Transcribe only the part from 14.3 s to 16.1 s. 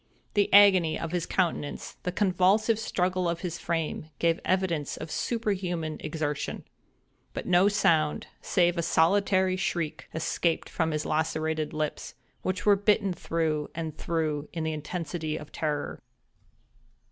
in the intensity of terror.